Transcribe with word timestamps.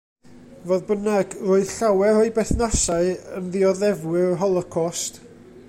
Fodd 0.69 0.85
bynnag, 0.91 1.35
roedd 1.49 1.73
llawer 1.73 2.17
o'i 2.21 2.31
berthnasau 2.37 3.13
yn 3.41 3.53
ddioddefwyr 3.57 4.25
yr 4.31 4.35
Holocost. 4.45 5.25